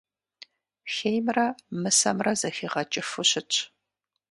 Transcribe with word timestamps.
Хеймрэ 0.93 1.47
мысэмрэ 1.81 2.31
зэхигъэкӀыфу 2.39 3.23
щытщ. 3.29 3.57